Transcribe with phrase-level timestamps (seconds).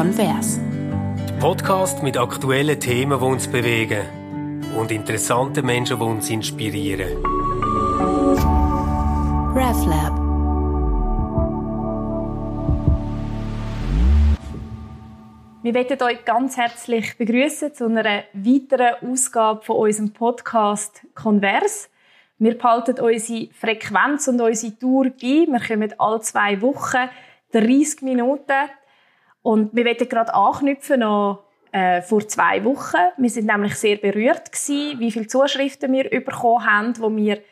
[0.00, 0.58] Konvers.
[1.40, 4.00] Podcast mit aktuellen Themen, die uns bewegen
[4.74, 7.22] und interessanten Menschen, die uns inspirieren.
[9.54, 10.14] RefLab.
[15.62, 21.90] Wir möchten euch ganz herzlich begrüßen zu einer weiteren Ausgabe von unserem Podcast Konvers.
[22.38, 25.46] Wir behalten unsere Frequenz und unsere Tour bei.
[25.46, 27.10] Wir kommen alle zwei Wochen
[27.52, 28.70] 30 Minuten.
[29.42, 31.38] Und wir wollen gerade anknüpfen an
[31.72, 32.98] äh, vor zwei Wochen.
[33.16, 37.42] Wir sind nämlich sehr berührt gewesen, wie viele Zuschriften wir bekommen haben, wo wir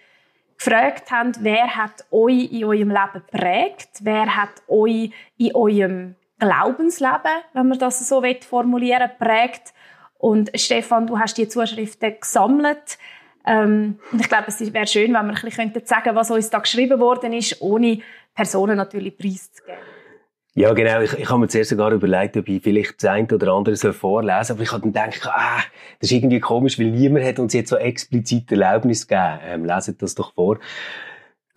[0.59, 7.43] gefragt haben, wer hat euch in eurem Leben geprägt, wer hat euch in eurem Glaubensleben,
[7.53, 9.73] wenn man das so formulieren prägt.
[10.19, 12.99] Und Stefan, du hast die Zuschriften gesammelt.
[13.47, 16.51] Ähm, und ich glaube, es wäre schön, wenn wir ein bisschen sagen könnten, was uns
[16.51, 18.01] da geschrieben worden ist, ohne
[18.35, 19.79] Personen natürlich preiszugeben.
[20.55, 21.01] Ja, genau.
[21.03, 23.93] Ich, ich habe mir zuerst sogar überlegt, ob ich vielleicht das eine oder andere so
[23.93, 24.57] vorlesen soll.
[24.57, 25.63] Aber ich habe dann gedacht, ah,
[26.01, 29.39] das ist irgendwie komisch, weil niemand hat uns jetzt so explizit Erlaubnis gegeben.
[29.47, 30.59] Ähm, leset das doch vor.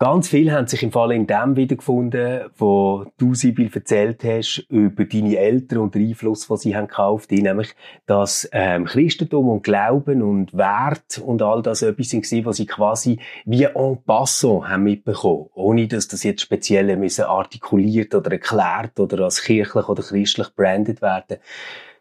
[0.02, 5.04] Ganz viele haben sich im Fall in dem wiedergefunden, wo du, Sibyl, erzählt hast über
[5.04, 7.72] deine Eltern und den Einfluss, den sie gekauft haben, nämlich,
[8.06, 13.20] dass ähm, Christentum und Glauben und Wert und all das etwas sind, was sie quasi
[13.44, 19.22] wie en passant haben mitbekommen, ohne dass das jetzt speziell müssen artikuliert oder erklärt oder
[19.22, 21.36] als kirchlich oder christlich branded werden.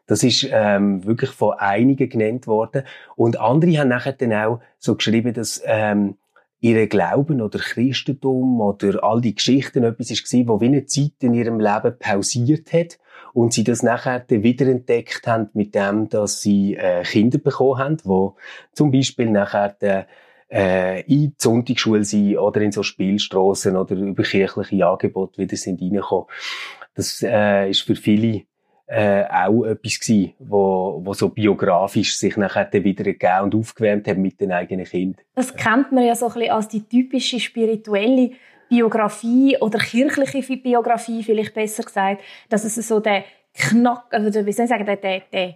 [0.08, 2.84] Das ist ähm, wirklich von einigen genannt worden.
[3.16, 6.16] Und andere haben nachher dann auch so geschrieben, dass ähm,
[6.62, 11.34] ihre Glauben oder Christentum oder all die Geschichten etwas war, wo wie eine Zeit in
[11.34, 13.00] ihrem Leben pausiert hat
[13.34, 18.36] und sie das nachher wiederentdeckt haben mit dem, dass sie äh, Kinder bekommen haben, wo
[18.74, 20.08] zum Beispiel nachher der,
[20.52, 25.82] äh, in die Sonntagsschule sind oder in so Spielstraßen oder über kirchliche Angebote wieder sind
[25.82, 26.28] reingekommen.
[26.94, 28.44] Das äh, ist für viele
[28.92, 34.18] äh, auch etwas gewesen, wo, wo so biografisch sich nachher wieder gegeben und aufgewärmt hat
[34.18, 35.24] mit den eigenen Kindern.
[35.34, 38.32] Das kennt man ja so ein bisschen als die typische spirituelle
[38.70, 44.66] Biografie oder kirchliche Biografie, vielleicht besser gesagt, dass es so der Knack, also wie soll
[44.66, 45.56] ich sagen, der, der, der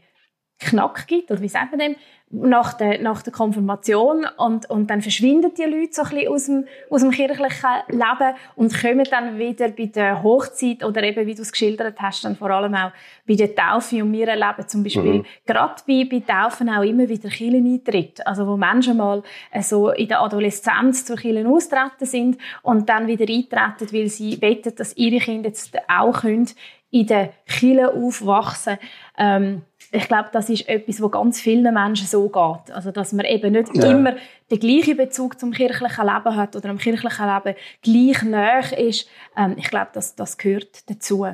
[0.60, 1.96] Knack gibt, oder wie sagt man dem,
[2.32, 6.46] nach der, nach der Konfirmation und, und dann verschwinden die Leute so ein bisschen aus
[6.46, 11.36] dem, aus dem kirchlichen Leben und kommen dann wieder bei der Hochzeit oder eben, wie
[11.36, 12.92] du es geschildert hast, dann vor allem auch
[13.28, 14.04] bei der Taufe.
[14.04, 15.26] Und wir erleben zum Beispiel mhm.
[15.46, 20.08] gerade bei, bei Taufen auch immer wieder Kircheneintritt, also wo Menschen mal äh, so in
[20.08, 25.20] der Adoleszenz zur Kirche austreten sind und dann wieder eintreten, weil sie wettet, dass ihre
[25.20, 26.50] Kinder jetzt auch können
[26.92, 28.78] in der Kirche aufwachsen
[29.18, 29.62] ähm,
[29.92, 32.74] ich glaube, das ist etwas, wo ganz vielen Menschen so geht.
[32.74, 33.90] Also, dass man eben nicht ja.
[33.90, 34.16] immer
[34.52, 39.08] den gleichen Bezug zum kirchlichen Leben hat oder am kirchlichen Leben gleich näher ist.
[39.38, 41.26] Ähm, ich glaube, das, das gehört dazu.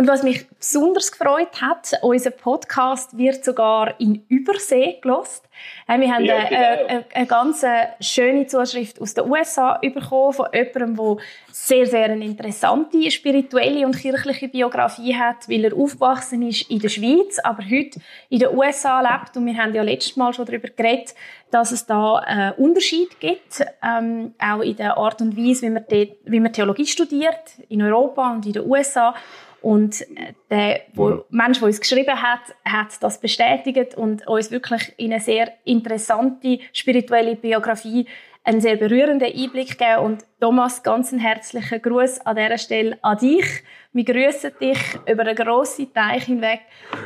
[0.00, 5.46] Und was mich besonders gefreut hat, unser Podcast wird sogar in Übersee gelost.
[5.86, 6.86] Äh, wir haben ja, eine, genau.
[6.88, 7.66] eine, eine, ganz
[8.00, 11.16] schöne Zuschrift aus den USA bekommen von jemandem, der
[11.52, 16.88] sehr, sehr eine interessante spirituelle und kirchliche Biografie hat, weil er aufgewachsen ist in der
[16.88, 18.00] Schweiz, aber heute
[18.30, 19.36] in den USA lebt.
[19.36, 21.14] Und wir haben ja letztes Mal schon darüber geredet,
[21.50, 25.84] dass es da einen Unterschied gibt, ähm, auch in der Art und Weise, wie man,
[26.24, 29.14] wie man Theologie studiert, in Europa und in den USA.
[29.62, 34.92] Und äh, der wo, Mensch, der uns geschrieben hat, hat das bestätigt und uns wirklich
[34.96, 38.06] in eine sehr interessante spirituelle Biografie
[38.42, 40.04] einen sehr berührenden Einblick gegeben.
[40.04, 43.44] Und Thomas, ganz einen herzlichen Gruß an dieser Stelle an dich.
[43.92, 46.60] Wir grüßen dich über einen grossen Teich hinweg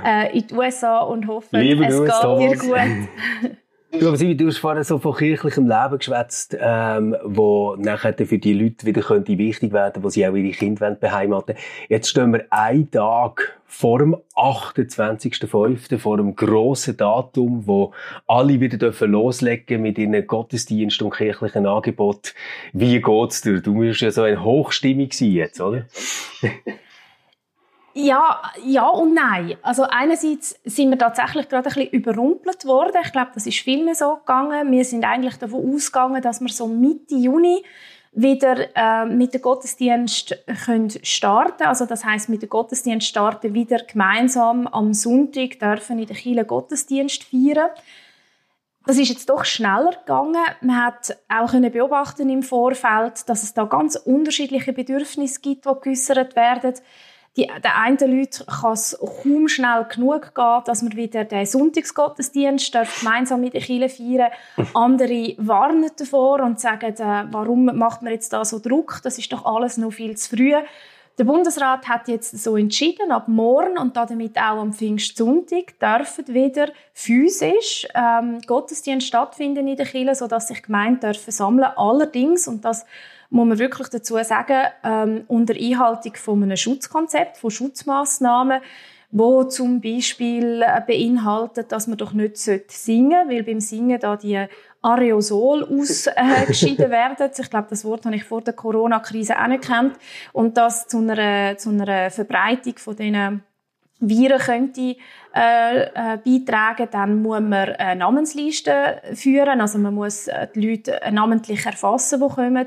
[0.04, 2.60] äh, in die USA und hoffen, Liebe es Grüß, geht Thomas.
[2.60, 3.56] dir gut.
[4.00, 8.86] Du, du hast vorhin so von kirchlichem Leben geschwätzt, ähm, wo nachher für die Leute
[8.86, 11.54] wieder könnte wichtig werden, wo sie auch ihre Kinder beheimaten
[11.88, 17.92] Jetzt stehen wir einen Tag vor dem 28.05., vor dem grossen Datum, wo
[18.26, 22.34] alle wieder dürfen loslegen mit ihren Gottesdienst und kirchlichen Angebot.
[22.72, 23.60] Wie geht's dir?
[23.60, 25.86] Du musst ja so ein Hochstimmung sein jetzt, oder?
[27.94, 29.56] Ja, ja und nein.
[29.62, 32.96] Also einerseits sind wir tatsächlich gerade ein bisschen überrumpelt worden.
[33.04, 34.70] Ich glaube, das ist vielen so gegangen.
[34.72, 37.64] Wir sind eigentlich davon ausgegangen, dass wir so Mitte Juni
[38.12, 41.64] wieder äh, mit dem Gottesdienst können starten.
[41.64, 46.44] Also das heißt, mit dem Gottesdienst starten wieder gemeinsam am Sonntag dürfen in der Kirche
[46.44, 47.70] Gottesdienst feiern.
[48.86, 50.44] Das ist jetzt doch schneller gegangen.
[50.60, 56.36] Man hat auch beobachten im Vorfeld, dass es da ganz unterschiedliche Bedürfnisse gibt, die geäussert
[56.36, 56.74] werden
[57.36, 62.76] die, der einen Leute kann es kaum schnell genug gehen, dass man wieder den Sonntagsgottesdienst
[63.00, 64.30] gemeinsam mit den Kirche feiern
[64.74, 69.00] Andere warnen davor und sagen, äh, warum macht man jetzt da so Druck?
[69.02, 70.54] Das ist doch alles noch viel zu früh.
[71.16, 76.70] Der Bundesrat hat jetzt so entschieden, ab morgen und damit auch am Pfingstsonntag dürfen wieder
[76.92, 81.70] physisch ähm, Gottesdienst stattfinden in der Kirche, sodass sich Gemeinden dürfen sammeln.
[81.76, 82.84] Allerdings, und das
[83.34, 88.60] muss man wirklich dazu sagen, ähm, unter Einhaltung von einem Schutzkonzept, von Schutzmaßnahmen,
[89.10, 94.16] wo zum Beispiel äh, beinhaltet, dass man doch nicht singen sollte, weil beim Singen da
[94.16, 94.46] die
[94.82, 97.30] Aerosol ausgeschieden werden.
[97.36, 99.96] Ich glaube, das Wort habe ich vor der Corona-Krise auch nicht gekannt.
[100.32, 103.42] Und das zu einer, zu einer Verbreitung von diesen
[103.98, 104.96] Viren könnte
[105.36, 109.60] äh, äh, beitragen, dann muss man eine Namensliste führen.
[109.60, 112.66] Also man muss äh, die Leute namentlich erfassen, die kommen.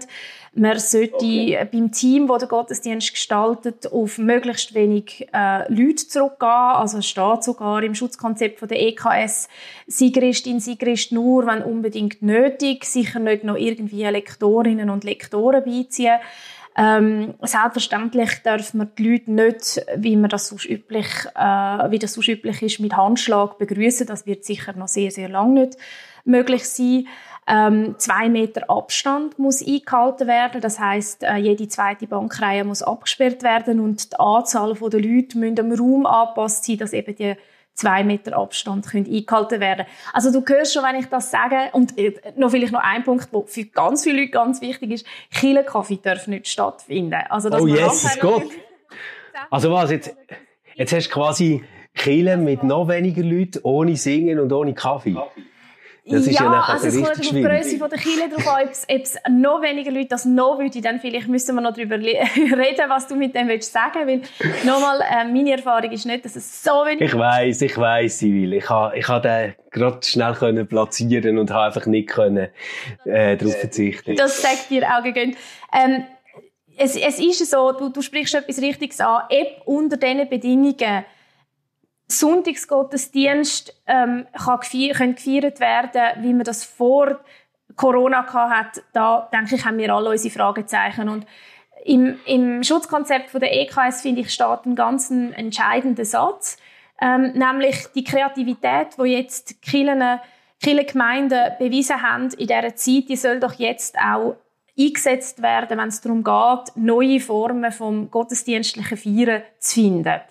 [0.53, 1.67] Man sollte okay.
[1.71, 6.49] beim Team, das den Gottesdienst gestaltet, auf möglichst wenig äh, Leute zurückgehen.
[6.49, 9.47] Also es steht sogar im Schutzkonzept von der EKS,
[9.85, 12.83] Siegeristin, Siegerist nur, wenn unbedingt nötig.
[12.83, 16.17] Sicher nicht noch irgendwie Lektorinnen und Lektoren beiziehen.
[16.79, 22.13] Ähm, selbstverständlich dürfen wir die Leute nicht, wie man das sonst üblich, äh, wie das
[22.13, 24.05] sonst üblich ist, mit Handschlag begrüßen.
[24.05, 25.77] Das wird sicher noch sehr, sehr lange nicht
[26.23, 27.07] möglich sein.
[27.49, 30.61] Ähm, zwei Meter Abstand muss eingehalten werden.
[30.61, 35.59] Das heißt, äh, jede zweite Bankreihe muss abgesperrt werden und die Anzahl der Leute muss
[35.59, 37.35] am Raum angepasst sein, dass eben die
[37.77, 39.85] zwei Meter Abstand können eingehalten werden.
[40.11, 43.31] Also du hörst schon, wenn ich das sage, und äh, noch vielleicht noch ein Punkt,
[43.31, 47.19] der für ganz viele Leute ganz wichtig ist, Killenkaffee darf nicht stattfinden.
[47.29, 48.43] Also, dass oh yes, Gott!
[49.51, 50.15] Also was, jetzt,
[50.73, 51.63] jetzt hast du quasi
[51.93, 55.15] Killen mit noch weniger Leuten, ohne Singen und ohne Kaffee.
[56.09, 59.01] Das ist ja, ja also es kommt auf die Größe der Kirche drauf an, ob
[59.01, 63.07] es noch weniger Leute das noch würde, dann vielleicht müssen wir noch darüber reden, was
[63.07, 64.21] du mit dem willst sagen, weil
[64.63, 67.01] nochmal, äh, meine Erfahrung ist nicht, dass es so wenig...
[67.01, 68.53] Ich weiß, ich weiß, Sibyl.
[68.53, 72.47] Ich habe ich ha den gerade schnell können platzieren und habe einfach nicht können,
[73.05, 74.15] äh, darauf verzichten.
[74.15, 75.35] Das sagt dir auch gegönnt.
[75.73, 76.05] Ähm,
[76.77, 81.05] es, es ist so, du, du sprichst etwas Richtiges an, eben unter diesen Bedingungen
[82.07, 87.19] Sonntagsgottesdienst ähm, kann gefeiert, können gefeiert werden, wie man das vor
[87.75, 88.81] Corona hat.
[88.93, 91.09] Da denke ich, haben wir alle unsere Fragezeichen.
[91.09, 91.25] Und
[91.83, 96.57] im, im Schutzkonzept von der EKS finde ich steht ein ganz entscheidender Satz,
[96.99, 100.19] ähm, nämlich die Kreativität, wo jetzt Kirchen,
[100.61, 104.35] Kirchengemeinden bewiesen haben in dieser Zeit, die soll doch jetzt auch
[104.79, 110.21] eingesetzt werden, wenn es darum geht, neue Formen vom gottesdienstlichen Feiern zu finden.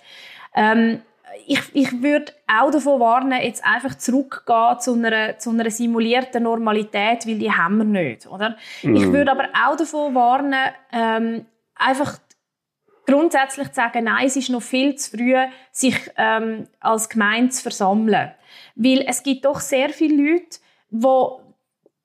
[0.55, 1.03] Ähm,
[1.47, 7.27] ich, ich würde auch davon warnen, jetzt einfach zurückgehen zu einer, zu einer simulierten Normalität,
[7.27, 8.57] weil die haben wir nicht, oder?
[8.83, 8.97] Mm.
[8.97, 12.19] Ich würde aber auch davon warnen, ähm, einfach
[13.07, 15.35] grundsätzlich zu sagen, nein, es ist noch viel zu früh,
[15.71, 18.33] sich ähm, als Gemeinde zu versammeln.
[18.75, 20.59] Weil es gibt doch sehr viele Leute,
[20.91, 21.41] wo,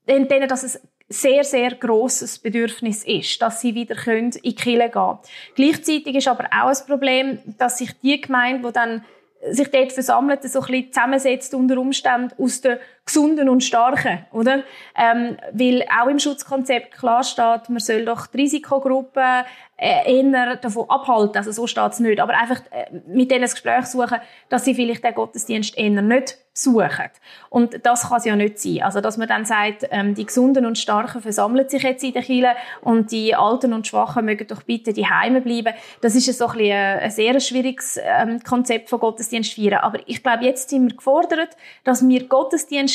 [0.07, 0.79] denen das
[1.11, 5.17] sehr, sehr grosses Bedürfnis ist, dass sie wieder können in die Kirche gehen.
[5.55, 9.03] Gleichzeitig ist aber auch ein Problem, dass sich die Gemeinde, die dann
[9.49, 14.63] sich dort versammelt, so ein bisschen zusammensetzt unter Umständen aus den Gesunden und Starken, oder?
[14.95, 19.43] Ähm, weil auch im Schutzkonzept klar steht, man soll doch die Risikogruppen
[19.81, 23.49] äh, eher davon abhalten, also so steht es nicht, aber einfach äh, mit denen ein
[23.49, 24.19] Gespräch suchen,
[24.49, 27.09] dass sie vielleicht den Gottesdienst eher nicht besuchen.
[27.49, 28.81] Und das kann es ja nicht sein.
[28.83, 32.23] Also, dass man dann sagt, ähm, die Gesunden und Starken versammeln sich jetzt in der
[32.23, 35.73] Kirche und die Alten und Schwachen mögen doch bitte die Heime bleiben.
[36.01, 39.79] Das ist so ein, bisschen ein, sehr schwieriges ähm, Konzept von Gottesdienst feiern.
[39.81, 42.27] Aber ich glaube, jetzt sind wir gefordert, dass wir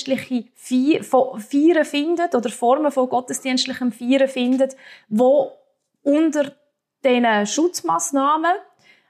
[0.04, 4.70] gottesdienstliche Feiern finden oder Formen von gottesdienstlichem Feiern finden,
[5.08, 5.52] wo
[6.02, 6.52] unter
[7.04, 8.52] diesen Schutzmaßnahmen,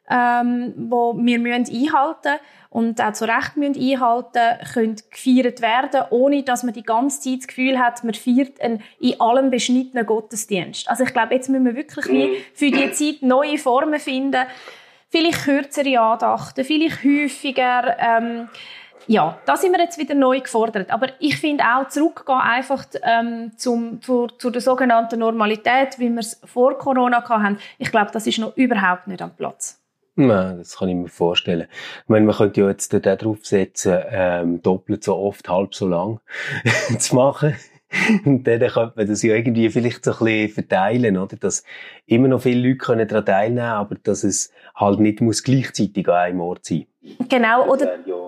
[0.08, 2.40] ähm, wo wir müssen einhalten
[2.70, 7.40] und auch zu Recht müssen einhalten können gefeiert werden, ohne dass man die ganze Zeit
[7.40, 10.88] das Gefühl hat, man feiert einen in allem beschnittenen Gottesdienst.
[10.88, 14.46] Also ich glaube, jetzt müssen wir wirklich für die Zeit neue Formen finden,
[15.08, 18.48] vielleicht kürzere Andachten, vielleicht häufiger, ähm,
[19.06, 20.90] ja, da sind wir jetzt wieder neu gefordert.
[20.90, 26.20] Aber ich finde auch, zurückgehen einfach ähm, zum, zu, zu der sogenannten Normalität, wie wir
[26.20, 29.80] es vor Corona hatten, ich glaube, das ist noch überhaupt nicht am Platz.
[30.18, 31.68] Nein, das kann ich mir vorstellen.
[32.04, 35.86] Ich meine, man könnte ja jetzt da drauf setzen, ähm, doppelt so oft, halb so
[35.86, 36.20] lang
[36.98, 37.54] zu machen.
[38.24, 41.36] Und dann könnte man das ja irgendwie vielleicht so ein bisschen verteilen, oder?
[41.36, 41.64] Dass
[42.06, 46.14] immer noch viele Leute können daran teilnehmen aber dass es halt nicht muss gleichzeitig an
[46.14, 46.86] einem Ort sein.
[47.28, 47.98] Genau, oder?
[48.06, 48.25] Ja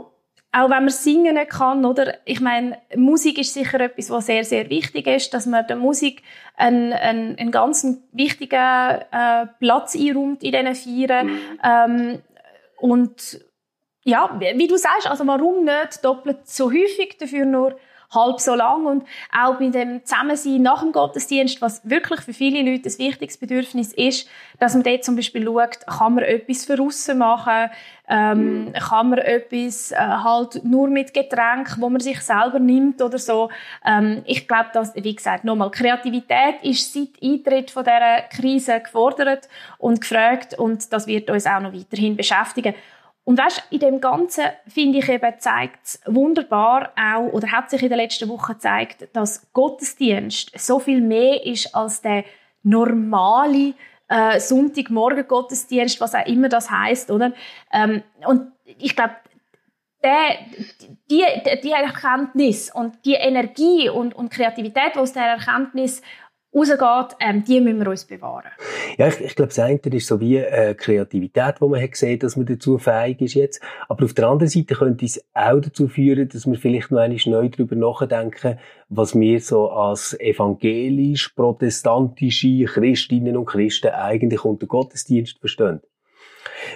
[0.51, 2.15] auch wenn man singen nicht kann, oder?
[2.25, 6.23] Ich meine, Musik ist sicher etwas, was sehr, sehr wichtig ist, dass man der Musik
[6.57, 11.27] einen, einen, einen ganz wichtigen äh, Platz einräumt in diesen Feiern.
[11.27, 11.41] Mhm.
[11.63, 12.23] Ähm,
[12.79, 13.41] und
[14.05, 17.77] ja, wie du sagst, also warum nicht doppelt so häufig, dafür nur
[18.11, 18.87] halb so lang.
[18.87, 23.37] Und auch bei dem Zusammensein nach dem Gottesdienst, was wirklich für viele Leute ein wichtiges
[23.37, 24.29] Bedürfnis ist,
[24.59, 27.71] dass man dort zum Beispiel schaut, kann man etwas für aussen machen,
[28.09, 33.19] ähm, kann man etwas äh, halt nur mit Getränk, wo man sich selber nimmt oder
[33.19, 33.51] so.
[33.85, 39.49] Ähm, ich glaube, dass, wie gesagt, nochmal, Kreativität ist seit Eintritt von dieser Krise gefordert
[39.79, 42.75] und gefragt und das wird uns auch noch weiterhin beschäftigen.
[43.25, 47.91] Und weißt, in dem Ganzen finde ich eben zeigt wunderbar auch oder hat sich in
[47.91, 52.25] den letzten Wochen gezeigt, dass Gottesdienst so viel mehr ist als der
[52.63, 53.75] normale
[54.09, 57.33] äh, Sonntagmorgen-Gottesdienst, was auch immer das heißt, oder?
[57.73, 59.17] Ähm, und ich glaube,
[61.11, 61.25] die,
[61.63, 66.03] die Erkenntnis und die Energie und, und Kreativität, die aus der Erkenntnis
[66.55, 68.51] rausgeht, ähm, die müssen wir uns bewahren.
[68.99, 72.19] Ja, ich, ich glaube, das eine ist so wie äh, Kreativität, wo man hat gesehen,
[72.19, 73.63] dass man dazu fähig ist jetzt.
[73.89, 77.21] Aber auf der anderen Seite könnte es auch dazu führen, dass wir vielleicht noch einmal
[77.27, 85.81] neu darüber nachdenken, was wir so als evangelisch-protestantische Christinnen und Christen eigentlich unter Gottesdienst verstehen.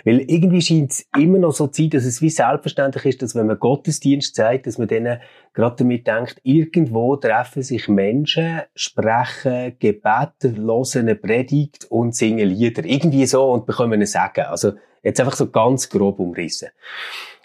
[0.04, 3.34] Weil irgendwie scheint es immer noch so zu sein, dass es wie selbstverständlich ist, dass
[3.34, 5.20] wenn man Gottesdienst zeigt, dass man denen
[5.54, 12.84] gerade damit denkt, irgendwo treffen sich Menschen, sprechen, Gebete, hören eine Predigt und singen Lieder.
[12.84, 14.46] Irgendwie so und bekommen einen Sagen.
[14.46, 16.68] Also jetzt einfach so ganz grob umrissen.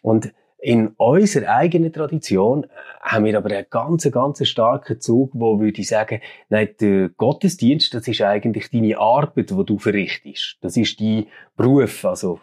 [0.01, 2.67] Und in unserer eigenen Tradition äh,
[3.01, 7.93] haben wir aber einen ganz, ganz starken Zug, wo würde ich sagen, nein, der Gottesdienst,
[7.93, 10.57] das ist eigentlich deine Arbeit, die du verrichtest.
[10.61, 12.39] Das ist dein Beruf, also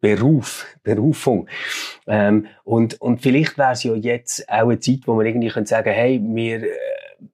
[0.00, 1.48] Beruf, Berufung.
[2.06, 5.66] Ähm, und, und vielleicht wäre es ja jetzt auch eine Zeit, wo wir irgendwie können
[5.66, 6.68] sagen, hey, wir äh,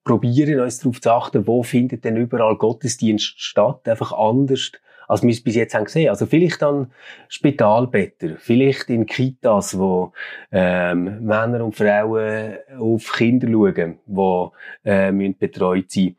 [0.05, 4.73] probieren uns darauf zu achten, wo findet denn überall Gottesdienst statt, einfach anders
[5.13, 6.09] als wir es bis jetzt haben gesehen.
[6.09, 6.91] Also vielleicht an
[7.29, 10.13] Spitalbetter, vielleicht in Kitas, wo
[10.51, 16.17] ähm, Männer und Frauen auf Kinder schauen, die äh, müssen betreut sein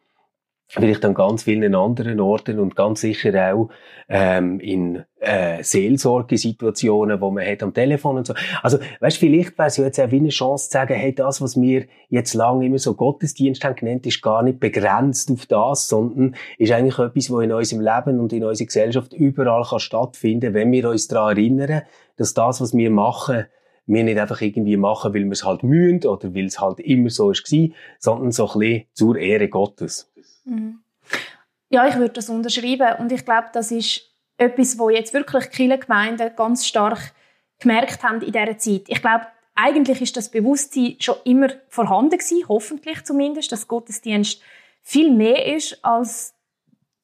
[0.67, 3.69] vielleicht an ganz vielen anderen Orten und ganz sicher auch
[4.09, 8.33] ähm, in äh, Seelsorgesituationen, wo man hat am Telefon und so.
[8.61, 11.59] Also, weißt, vielleicht wäre es jetzt auch wie eine Chance zu sagen, hey, das, was
[11.59, 16.35] wir jetzt lange immer so Gottesdienst haben genannt, ist gar nicht begrenzt auf das, sondern
[16.57, 20.71] ist eigentlich etwas, was in unserem Leben und in unserer Gesellschaft überall kann stattfinden, wenn
[20.71, 21.83] wir uns daran erinnern,
[22.17, 23.45] dass das, was wir machen,
[23.85, 27.09] wir nicht einfach irgendwie machen, weil wir es halt mühen oder weil es halt immer
[27.09, 30.11] so war, sondern so ein bisschen zur Ehre Gottes.
[30.45, 30.79] Mhm.
[31.69, 35.77] Ja, ich würde das unterschreiben und ich glaube, das ist etwas, wo jetzt wirklich viele
[35.77, 37.13] Gemeinden ganz stark
[37.59, 38.83] gemerkt haben in dieser Zeit.
[38.87, 44.41] Ich glaube, eigentlich ist das Bewusstsein schon immer vorhanden gewesen, hoffentlich zumindest, dass Gottesdienst
[44.81, 46.35] viel mehr ist als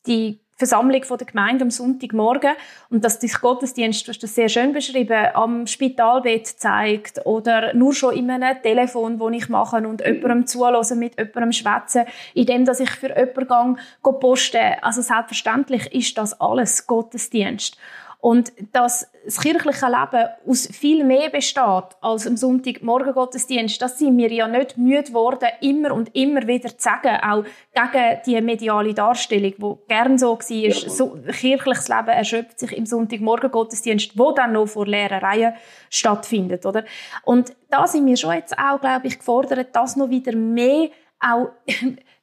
[0.06, 2.52] die Versammlung von der Gemeinde am Sonntagmorgen
[2.90, 7.94] und dass sich Gottesdienst, du hast das sehr schön beschrieben, am Spitalbett zeigt oder nur
[7.94, 12.82] schon in einem Telefon, wo ich mache und jemandem zulassen, mit jemandem schwätzen, indem dass
[12.82, 14.76] ich für jemanden gehe, posten.
[14.82, 17.78] Also selbstverständlich ist das alles Gottesdienst.
[18.22, 24.18] Und dass das kirchliche Leben aus viel mehr besteht als am Sonntagmorgen Gottesdienst, das sind
[24.18, 28.94] wir ja nicht müde geworden, immer und immer wieder zu sagen, auch gegen die mediale
[28.94, 30.52] Darstellung, die gern so war.
[30.52, 30.74] Ja.
[30.74, 35.54] So, kirchliches Leben erschöpft sich im Sonntagmorgen Gottesdienst, wo dann noch vor leeren Reihen
[35.90, 36.84] stattfindet, oder?
[37.24, 40.90] Und da sind wir schon jetzt auch, glaube ich, gefordert, das noch wieder mehr
[41.22, 41.52] auch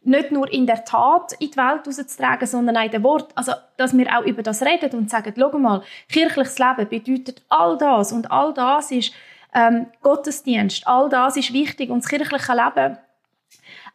[0.06, 3.30] nicht nur in der Tat in die Welt rauszutragen, sondern auch in den Wort.
[3.34, 7.76] Also, dass wir auch über das reden und sagen, schau mal, kirchliches Leben bedeutet all
[7.78, 9.12] das und all das ist
[9.54, 12.98] ähm, Gottesdienst, all das ist wichtig und das kirchliche Leben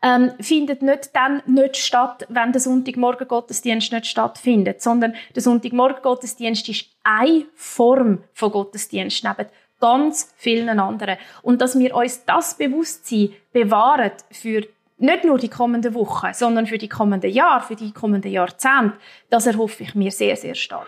[0.02, 6.02] ähm, findet nicht dann nicht statt, wenn der Sonntagmorgen Gottesdienst nicht stattfindet, sondern der Sonntagmorgen
[6.02, 9.50] Gottesdienst ist eine Form von Gottesdienst neben
[9.80, 11.18] ganz vielen anderen.
[11.42, 14.64] Und dass wir uns das Bewusstsein bewahren für
[15.02, 18.94] nicht nur die kommenden Wochen, sondern für die kommenden Jahre, für die kommenden Jahrzehnte,
[19.30, 20.88] das erhoffe ich mir sehr, sehr stark.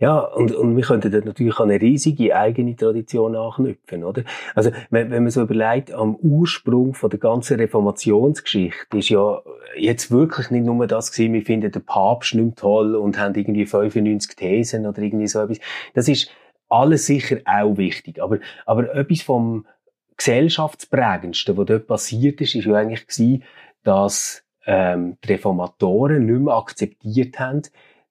[0.00, 4.24] Ja, und, und wir könnten dort natürlich an eine riesige eigene Tradition anknüpfen, oder?
[4.54, 9.40] Also, wenn, wenn man so überlegt, am Ursprung von der ganzen Reformationsgeschichte ist ja
[9.76, 13.66] jetzt wirklich nicht nur das gewesen, wir finden den Papst nicht toll und haben irgendwie
[13.66, 15.60] 95 Thesen oder irgendwie so etwas.
[15.94, 16.28] Das ist
[16.68, 18.20] alles sicher auch wichtig.
[18.20, 19.66] Aber, aber etwas vom,
[20.16, 23.42] gesellschaftsprägendste, was dort passiert ist, ist ja eigentlich gewesen,
[23.82, 27.62] dass ähm, die Reformatoren nicht mehr akzeptiert haben,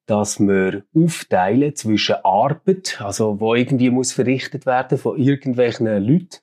[0.06, 6.38] dass wir aufteilen zwischen Arbeit, also wo irgendwie muss verrichtet werden von irgendwelchen Leuten,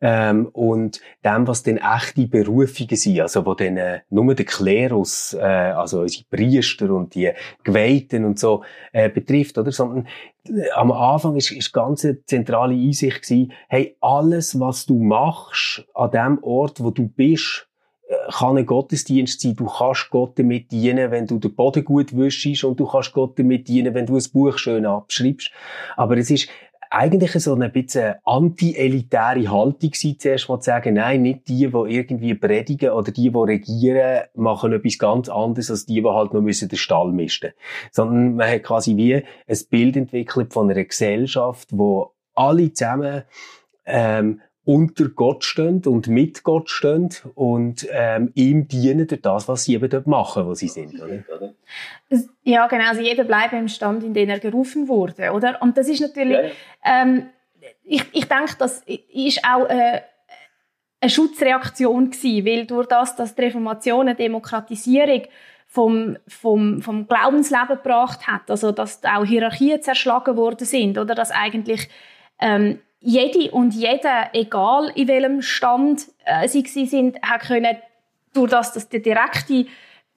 [0.00, 5.34] ähm, und dem, was dann echte Berufungen sind, also wo dann äh, nur der Klerus,
[5.34, 7.32] äh, also unsere Priester und die
[7.64, 8.62] Geweihten und so
[8.92, 9.72] äh, betrifft, oder?
[9.72, 10.06] Sondern
[10.48, 15.86] äh, am Anfang ist, ist ganz eine zentrale Einsicht gewesen, hey, alles, was du machst
[15.94, 17.66] an dem Ort, wo du bist,
[18.08, 19.56] äh, kann ein Gottesdienst sein.
[19.56, 23.38] Du kannst Gott damit dienen, wenn du den Boden gut wischst und du kannst Gott
[23.38, 25.50] damit dienen, wenn du ein Buch schön abschreibst.
[25.96, 26.48] Aber es ist
[26.90, 31.94] eigentlich so eine bisschen anti-elitäre Haltung sein, zuerst mal zu sagen, nein, nicht die, die
[31.94, 36.40] irgendwie predigen oder die, die regieren, machen etwas ganz anderes als die, die halt noch
[36.40, 37.52] müssen den Stall misten.
[37.90, 43.22] Sondern man hat quasi wie ein Bild entwickelt von einer Gesellschaft, wo alle zusammen
[43.86, 49.62] ähm, unter Gott stehen und mit Gott stehen und ähm, ihm dienen durch das, was
[49.62, 51.00] sie eben dort machen, wo sie sind.
[51.00, 51.54] Oder?
[52.42, 52.88] Ja, genau.
[52.88, 55.62] Also jeder bleibt im Stand, in den er gerufen wurde, oder?
[55.62, 56.52] Und das ist natürlich,
[56.84, 57.04] ja.
[57.04, 57.28] ähm,
[57.84, 60.02] ich, ich denke, das ist auch äh,
[61.00, 65.22] eine Schutzreaktion gewesen, weil durch das, dass die Reformation eine Demokratisierung
[65.68, 71.30] vom, vom, vom Glaubensleben gebracht hat, also dass auch Hierarchien zerschlagen worden sind, oder dass
[71.30, 71.88] eigentlich
[72.40, 77.76] ähm, jede und jeder, egal in welchem Stand äh, sie sind, hat können,
[78.34, 79.66] durch das, dass die direkte,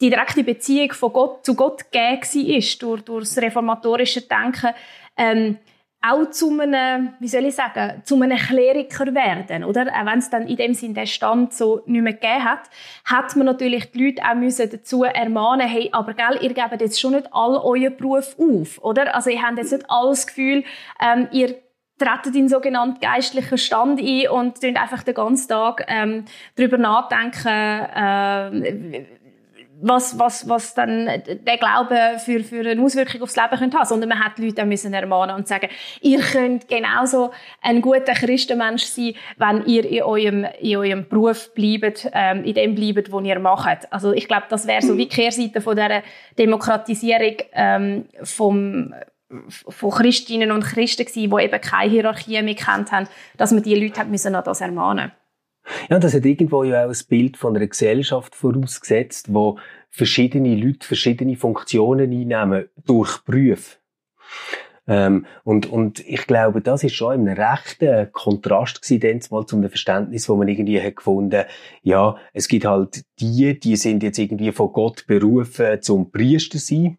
[0.01, 4.71] die direkte Beziehung von Gott zu Gott gegeben war, durch, durch das reformatorische Denken,
[5.17, 5.59] ähm,
[6.01, 9.87] auch zu einem, wie soll ich sagen, zu einem Kleriker werden, oder?
[9.87, 12.69] Auch wenn es dann in dem Sinn den Stand so nicht mehr gegeben hat,
[13.05, 16.99] hat man natürlich die Leute auch müssen dazu ermahnen, hey, aber gell, ihr gebt jetzt
[16.99, 19.13] schon nicht all euren Beruf auf, oder?
[19.13, 20.63] Also ihr habt jetzt nicht alles Gefühl,
[21.01, 21.55] ähm, ihr
[21.99, 26.25] treten in sogenannten geistlichen Stand ein und einfach den ganzen Tag ähm,
[26.55, 29.05] darüber nachdenken, äh,
[29.81, 33.85] was, was, was dann der Glaube für, für eine Auswirkung aufs Leben könnte haben.
[33.85, 35.69] Sondern man hat die Leute müssen ermahnen und sagen,
[36.01, 42.09] ihr könnt genauso ein guter Christenmensch sein, wenn ihr in eurem, in eurem Beruf bleibt,
[42.13, 43.91] ähm, in dem bleibt, was ihr macht.
[43.91, 46.03] Also ich glaube, das wäre so wie Kehrseite von dieser
[46.37, 48.93] Demokratisierung ähm, vom
[49.49, 53.07] von Christinnen und Christen gewesen, die eben keine Hierarchie mehr kennt haben,
[53.37, 55.11] dass man die Leute hat müssen an das ermahnen.
[55.89, 59.59] Ja, das hat irgendwo ja auch ein Bild von einer Gesellschaft vorausgesetzt, wo
[59.89, 63.77] verschiedene Leute verschiedene Funktionen einnehmen durch Berufe.
[64.87, 70.27] Ähm, und, und ich glaube, das ist schon ein rechter Kontrast gewesen, mal zum Verständnis,
[70.27, 71.43] wo man irgendwie hat gefunden,
[71.83, 76.97] ja, es gibt halt die, die sind jetzt irgendwie von Gott berufen zum Priester sein.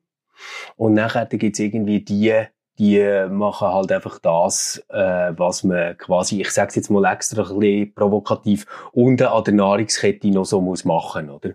[0.77, 2.35] Und nachher gibt es irgendwie die,
[2.81, 7.59] die machen halt einfach das, äh, was man quasi, ich sage jetzt mal extra ein
[7.59, 11.51] bisschen provokativ, unten an der Nahrungskette noch so muss machen, oder?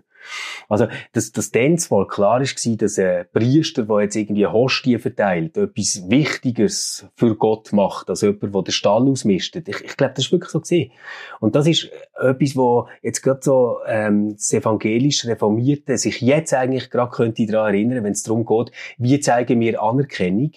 [0.68, 4.98] Also, dass, dass dann zwar klar ist war, dass ein Priester, der jetzt irgendwie Hostie
[4.98, 9.68] verteilt, etwas Wichtiges für Gott macht, als jemand, der den Stall ausmistet.
[9.68, 10.92] Ich, ich glaube, das ist wirklich so gesehen.
[11.40, 16.90] Und das ist etwas, wo jetzt gerade so, ähm, das evangelisch Reformierte sich jetzt eigentlich
[16.90, 20.52] gerade könnte daran erinnern, wenn es darum geht, wie zeigen wir Anerkennung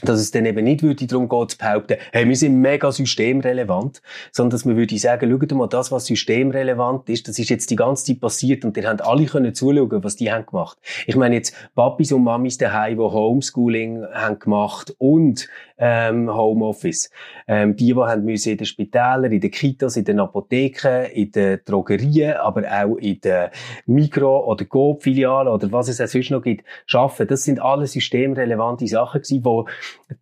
[0.00, 4.00] dass es dann eben nicht würde darum geht, zu behaupten, hey, wir sind mega systemrelevant,
[4.32, 7.76] sondern dass man würde sagen, schaut mal, das, was systemrelevant ist, das ist jetzt die
[7.76, 10.78] ganze Zeit passiert und ihr habt alle können zuschauen, was die haben gemacht.
[11.06, 15.48] Ich meine jetzt Papis und Mamis daheim, die Homeschooling haben gemacht und
[15.82, 17.10] ähm, Homeoffice.
[17.48, 21.32] Ähm, die, die haben müssen in den Spitälern, in den Kitas, in den Apotheken, in
[21.32, 23.48] den Drogerien, aber auch in den
[23.86, 27.26] Mikro- oder Coop-Filialen oder was es auch sonst noch gibt, arbeiten.
[27.26, 29.66] Das sind alles systemrelevante Sachen gewesen, wo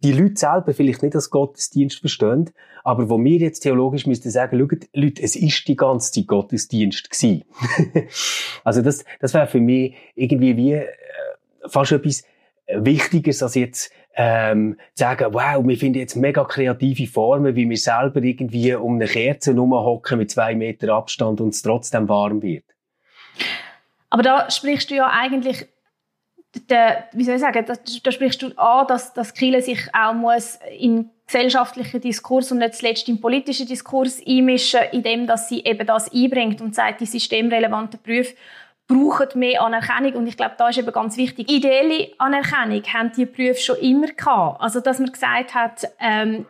[0.03, 2.51] die Leute selber vielleicht nicht als Gottesdienst verstehen,
[2.85, 7.11] aber wo wir jetzt theologisch müssten sagen, schaut, Leute, es ist die ganze Zeit Gottesdienst
[7.11, 7.45] gewesen.
[8.65, 10.87] also das, das wäre für mich irgendwie wie äh,
[11.67, 12.25] fast etwas
[12.73, 17.77] Wichtiges als jetzt ähm, zu sagen, wow, wir finden jetzt mega kreative Formen, wie wir
[17.77, 22.65] selber irgendwie um eine Kerze herumhocken mit zwei Meter Abstand und es trotzdem warm wird.
[24.11, 25.67] Aber da sprichst du ja eigentlich,
[26.69, 30.15] der, wie soll ich sagen, da, da sprichst du an, dass, dass Kirche sich auch
[30.15, 35.87] muss in gesellschaftlichen Diskurs und nicht zuletzt im politischen Diskurs einmischen, indem dass sie eben
[35.87, 38.35] das einbringt und sagt, die systemrelevanten Berufe
[38.89, 41.49] brauchen mehr Anerkennung und ich glaube, da ist eben ganz wichtig.
[41.49, 44.61] Ideelle Anerkennung haben die Berufe schon immer gehabt.
[44.61, 46.47] Also, dass man gesagt hat, ähm,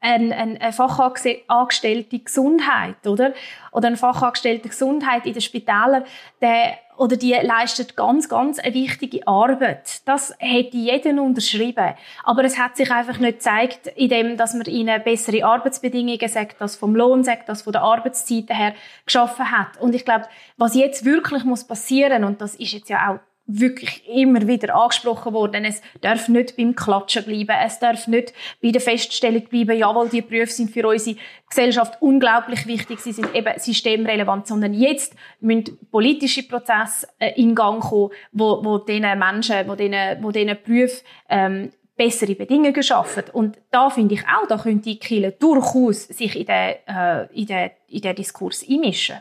[0.00, 3.32] ein, ein, ein Fachangestellte Gesundheit, oder?
[3.72, 6.04] Oder ein Fachangestellte Gesundheit in den Spitälern,
[6.40, 10.00] der oder die leistet ganz, ganz eine wichtige Arbeit.
[10.04, 11.94] Das hätte jeder unterschrieben.
[12.24, 16.74] Aber es hat sich einfach nicht gezeigt, indem, dass man ihnen bessere Arbeitsbedingungen, sagt das
[16.74, 18.74] vom Lohn, sagt das von der Arbeitszeit her,
[19.06, 19.80] geschaffen hat.
[19.80, 24.06] Und ich glaube, was jetzt wirklich muss passieren, und das ist jetzt ja auch wirklich
[24.06, 25.64] immer wieder angesprochen worden.
[25.64, 27.56] Es darf nicht beim Klatschen bleiben.
[27.64, 31.16] Es darf nicht bei der Feststellung bleiben, jawohl, die Berufe sind für unsere
[31.48, 33.00] Gesellschaft unglaublich wichtig.
[33.00, 38.78] Sie sind eben systemrelevant, sondern jetzt müssen politische Prozesse äh, in Gang kommen, wo, wo
[38.78, 43.24] diesen Menschen, wo diesen, wo diesen Berufen, ähm, bessere Bedingungen schaffen.
[43.32, 47.46] Und da finde ich auch, da könnte die Kirche durchaus sich in den, äh, in
[47.46, 49.16] den, in den Diskurs einmischen.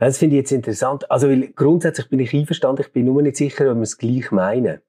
[0.00, 1.10] Das finde ich jetzt interessant.
[1.10, 4.30] Also, weil grundsätzlich bin ich einverstanden, ich bin nur nicht sicher, ob wir es gleich
[4.30, 4.80] meinen.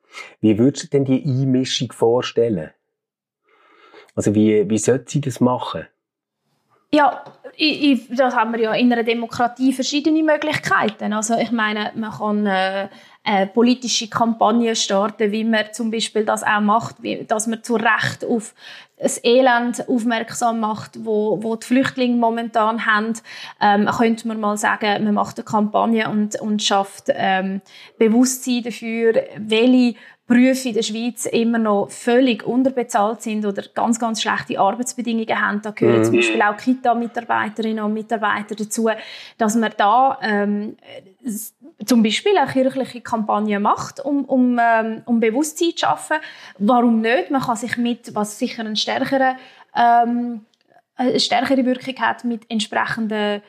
[0.42, 2.72] Wie würdest du denn die Einmischung vorstellen?
[4.16, 5.88] Also, wie, wie sollte sie das machen?
[6.92, 7.24] Ja,
[7.56, 11.14] ich, ich, das haben wir ja in einer Demokratie verschiedene Möglichkeiten.
[11.14, 12.90] Also ich meine, man kann äh,
[13.24, 17.76] äh, politische Kampagnen starten, wie man zum Beispiel das auch macht, wie, dass man zu
[17.76, 18.56] Recht auf
[18.98, 23.14] das Elend aufmerksam macht, wo, wo die Flüchtlinge momentan haben.
[23.62, 27.62] Ähm, könnte man mal sagen, man macht eine Kampagne und, und schafft ähm,
[27.98, 29.96] Bewusstsein dafür, welche
[30.30, 35.62] Berufe in der Schweiz immer noch völlig unterbezahlt sind oder ganz, ganz schlechte Arbeitsbedingungen haben.
[35.64, 36.04] Da gehören mhm.
[36.04, 38.90] zum Beispiel auch Kita-Mitarbeiterinnen und Mitarbeiter dazu,
[39.40, 40.78] dass man da ähm,
[41.86, 46.18] zum Beispiel eine kirchliche Kampagne macht, um, um, ähm, um Bewusstsein zu schaffen.
[46.58, 47.32] Warum nicht?
[47.32, 49.36] Man kann sich mit, was sicher eine stärkere,
[49.76, 50.46] ähm,
[50.96, 53.42] eine stärkere Wirkung hat, mit entsprechenden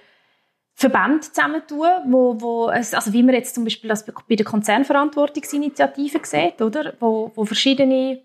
[0.74, 6.20] Verbände zusammentun, wo, wo es, also wie man jetzt zum Beispiel das bei der Konzernverantwortungsinitiative
[6.22, 6.94] sieht, oder?
[7.00, 8.22] Wo, wo verschiedene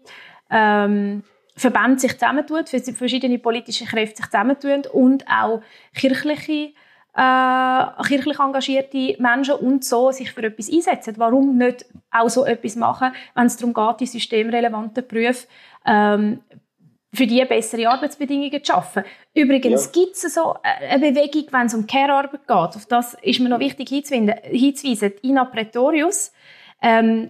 [0.50, 1.24] ähm,
[1.58, 5.62] Verbände sich zusammentun, verschiedene politische Kräfte sich zusammentun und auch
[5.94, 6.74] kirchliche
[7.16, 11.16] äh, kirchlich engagierte Menschen und so sich für etwas einsetzen.
[11.18, 15.48] Warum nicht auch so etwas machen, wenn es darum geht, die systemrelevanten Berufe
[15.86, 16.42] ähm,
[17.14, 19.04] für die bessere Arbeitsbedingungen zu schaffen.
[19.34, 19.92] Übrigens ja.
[20.04, 22.50] gibt es so eine Bewegung, wenn es um Care-Arbeit geht.
[22.50, 25.14] Auf das ist mir noch wichtig hinzuweisen.
[25.24, 26.34] Ina Pretorius
[26.82, 27.30] ähm,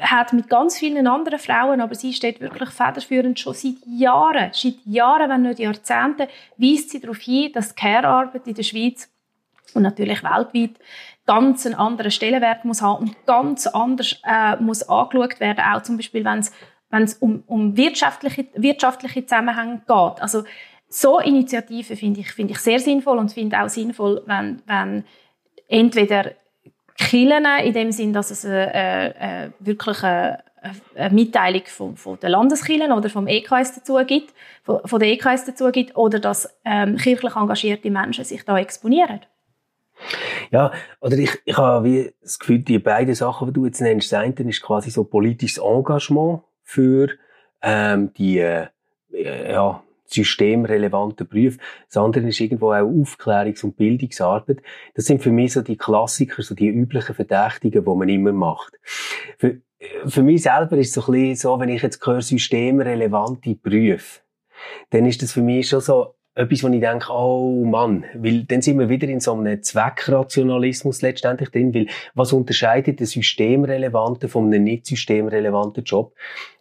[0.00, 4.76] hat mit ganz vielen anderen Frauen, aber sie steht wirklich federführend schon seit Jahren, seit
[4.86, 9.10] Jahren, wenn nicht Jahrzehnten, weist sie darauf hin, dass Care-Arbeit in der Schweiz
[9.76, 10.78] und natürlich weltweit
[11.26, 15.96] ganz einen anderen Stellenwert muss haben und ganz anders äh, muss angeschaut werden, auch zum
[15.96, 16.52] Beispiel, wenn es
[16.90, 20.22] wenn es um, um wirtschaftliche, wirtschaftliche Zusammenhänge geht.
[20.22, 20.44] Also
[20.88, 25.04] so Initiativen finde ich, finde ich sehr sinnvoll und finde auch sinnvoll, wenn, wenn
[25.68, 26.32] entweder
[26.96, 29.98] Killen in dem Sinn, dass es eine, eine, wirklich
[31.10, 35.70] Mitteilung von, von der Landeskirchen oder vom EKS dazu gibt, von, von der EKS dazu
[35.70, 39.20] gibt, oder dass ähm, kirchlich engagierte Menschen sich da exponieren.
[40.50, 44.12] Ja, oder ich, ich habe wie das Gefühl, die beiden Sachen, die du jetzt nennst,
[44.12, 47.10] das eine ist quasi so politisches Engagement, für
[47.62, 48.66] ähm, die äh,
[49.12, 51.58] ja, systemrelevanten Berufe.
[51.88, 54.62] Das andere ist irgendwo auch Aufklärungs- und Bildungsarbeit.
[54.94, 58.78] Das sind für mich so die Klassiker, so die üblichen Verdächtigen, die man immer macht.
[59.38, 59.60] Für,
[60.06, 64.20] für mich selber ist es so ein bisschen so, wenn ich jetzt höre, systemrelevante Berufe,
[64.90, 68.62] dann ist das für mich schon so etwas, wo ich denke, oh Mann, weil dann
[68.62, 74.46] sind wir wieder in so einem Zweckrationalismus letztendlich drin, weil was unterscheidet den systemrelevanten von
[74.46, 76.14] einem nicht systemrelevanten Job?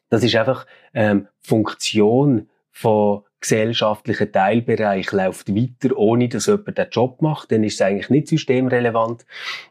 [0.10, 7.22] Das ist einfach ähm, Funktion von gesellschaftlichen Teilbereich läuft weiter, ohne dass jemand den Job
[7.22, 9.26] macht, dann ist es eigentlich nicht systemrelevant.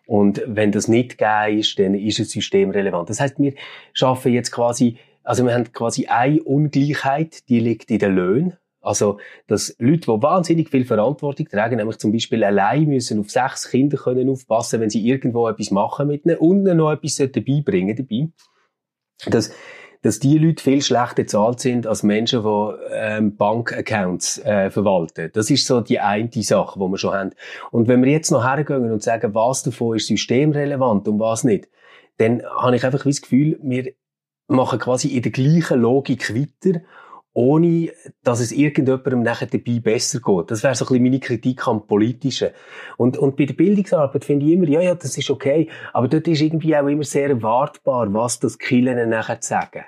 [0.06, 3.10] Und wenn das nicht gegeben ist, dann ist es systemrelevant.
[3.10, 3.54] Das heißt, wir
[3.92, 8.56] schaffen jetzt quasi, also wir haben quasi eine Ungleichheit, die liegt in den Löhnen.
[8.84, 13.70] Also, dass Leute, die wahnsinnig viel Verantwortung tragen, nämlich zum Beispiel allein müssen auf sechs
[13.70, 17.62] Kinder können aufpassen, wenn sie irgendwo etwas machen mit ihnen und ihnen noch etwas dabei
[17.64, 18.28] bringen dabei.
[19.30, 19.52] Dass
[20.04, 25.30] dass die Leute viel schlechter bezahlt sind als Menschen, die ähm, Bankaccounts äh, verwalten.
[25.32, 27.30] Das ist so die eine Sache, die wir schon haben.
[27.70, 31.70] Und wenn wir jetzt noch hergehen und sagen, was davon ist systemrelevant und was nicht,
[32.18, 33.94] dann habe ich einfach das Gefühl, wir
[34.46, 36.80] machen quasi in der gleichen Logik weiter,
[37.34, 37.90] ohne
[38.22, 40.50] dass es irgendjemandem nachher dabei besser geht.
[40.50, 42.50] Das wäre so ein bisschen meine Kritik am Politischen.
[42.96, 46.28] Und, und bei der Bildungsarbeit finde ich immer, ja, ja, das ist okay, aber dort
[46.28, 49.84] ist irgendwie auch immer sehr erwartbar, was das Killen nachher sagen.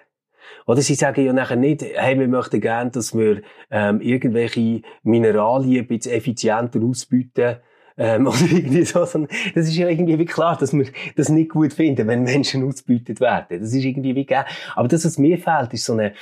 [0.67, 5.85] Oder sie sagen ja nachher nicht, hey, wir möchten gerne, dass wir ähm, irgendwelche Mineralien
[5.85, 7.57] ein bisschen effizienter ausbieten,
[7.97, 9.01] ähm, oder irgendwie so.
[9.01, 13.21] Das ist ja irgendwie wie klar, dass wir das nicht gut finden, wenn Menschen ausgebeutet
[13.21, 13.61] werden.
[13.61, 14.45] Das ist irgendwie wie gegeben.
[14.75, 16.13] Aber das, was mir fehlt, ist so eine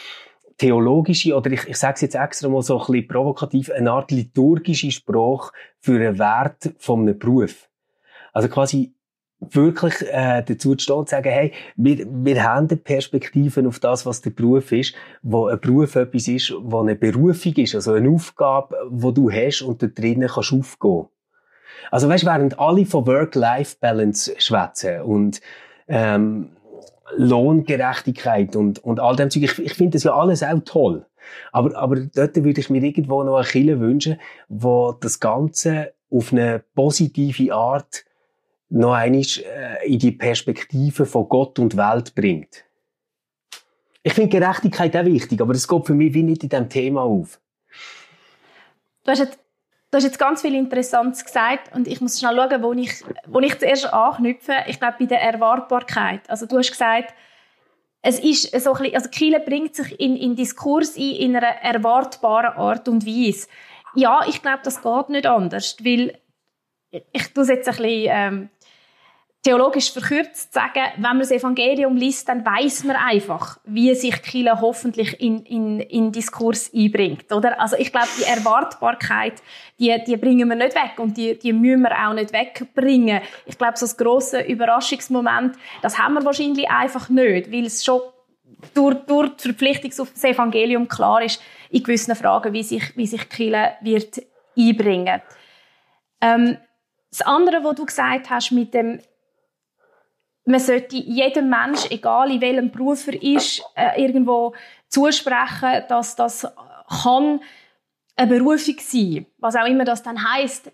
[0.58, 4.10] theologische, oder ich, ich sage es jetzt extra mal so ein bisschen provokativ, eine Art
[4.10, 7.68] liturgische Sprache für einen Wert von einem Beruf.
[8.32, 8.94] Also quasi,
[9.50, 14.06] wirklich äh, dazu zu stehen und zu sagen, hey, wir, wir haben Perspektiven auf das,
[14.06, 18.10] was der Beruf ist, wo ein Beruf etwas ist, wo eine Berufung ist, also eine
[18.10, 21.06] Aufgabe, wo du hast und da drinnen kannst aufgehen.
[21.90, 25.40] Also weißt, während alle von Work-Life-Balance schwätzen und
[25.88, 26.50] ähm,
[27.16, 29.44] Lohngerechtigkeit und, und all dem Zeug.
[29.44, 31.06] Ich, ich finde das ja alles auch toll.
[31.52, 36.32] Aber, aber dort würde ich mir irgendwo noch eine Kille wünschen, wo das Ganze auf
[36.32, 38.04] eine positive Art
[38.68, 42.64] noch einmal äh, in die Perspektive von Gott und Welt bringt.
[44.02, 47.02] Ich finde Gerechtigkeit auch wichtig, aber das geht für mich wie nicht in diesem Thema
[47.02, 47.40] auf.
[49.04, 49.38] Du hast jetzt,
[49.94, 53.38] du hast jetzt ganz viel Interessantes gesagt und ich muss schnell schauen, wo ich, wo
[53.38, 54.52] ich zuerst anknüpfe.
[54.66, 56.28] Ich glaube, bei der Erwartbarkeit.
[56.28, 57.14] Also du hast gesagt,
[58.02, 61.46] es ist so ein bisschen, also Kiel bringt sich in, in Diskurs ein, in einer
[61.46, 63.46] erwartbaren Art und Weise.
[63.94, 66.18] Ja, ich glaube, das geht nicht anders, weil
[66.90, 68.50] ich tue es jetzt ein bisschen ähm,
[69.44, 74.60] theologisch verkürzt sagen, wenn man das Evangelium liest, dann weiß man einfach, wie sich Kirche
[74.60, 77.60] hoffentlich in, in, in Diskurs einbringt, oder?
[77.60, 79.42] Also ich glaube, die Erwartbarkeit,
[79.78, 83.20] die, die bringen wir nicht weg und die, die müssen wir auch nicht wegbringen.
[83.44, 88.00] Ich glaube, so das grosse Überraschungsmoment, das haben wir wahrscheinlich einfach nicht, weil es schon
[88.72, 93.06] durch, durch die Verpflichtung auf das Evangelium klar ist, in gewissen Fragen, wie sich, wie
[93.06, 94.22] sich Kirche wird
[94.56, 95.20] einbringen.
[96.22, 96.56] Ähm,
[97.10, 99.00] das andere, was du gesagt hast mit dem
[100.44, 104.54] man sollte jedem Mensch, egal in welchem Beruf er ist, äh, irgendwo
[104.88, 106.46] zusprechen, dass das
[107.04, 107.40] kann
[108.16, 110.70] eine Berufung sein, was auch immer das dann heißt.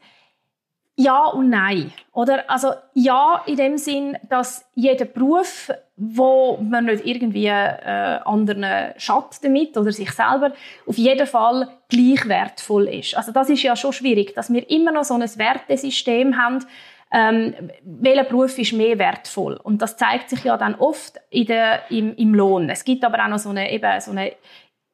[0.97, 2.51] Ja und nein, oder?
[2.51, 9.43] Also ja in dem Sinn, dass jeder Beruf, wo man nicht irgendwie äh, anderen schadet
[9.43, 10.53] damit oder sich selber,
[10.87, 13.17] auf jeden Fall gleich wertvoll ist.
[13.17, 16.67] Also das ist ja schon schwierig, dass wir immer noch so ein Wertesystem haben,
[17.13, 19.59] ähm, welcher Beruf ist mehr wertvoll.
[19.63, 22.71] Und das zeigt sich ja dann oft in der, im, im Lohn.
[22.71, 24.33] Es gibt aber auch noch so eine, eben so eine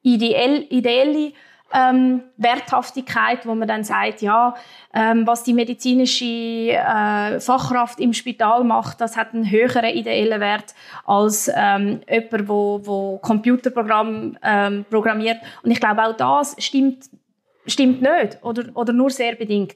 [0.01, 1.33] ideell, ideelle
[1.73, 4.55] ähm, Werthaftigkeit, wo man dann sagt, ja,
[4.93, 10.73] ähm, was die medizinische äh, Fachkraft im Spital macht, das hat einen höheren ideellen Wert
[11.05, 15.37] als ähm, jemand, wo, wo Computerprogramm ähm, programmiert.
[15.63, 17.05] Und ich glaube, auch das stimmt,
[17.65, 19.75] stimmt nicht oder, oder nur sehr bedingt.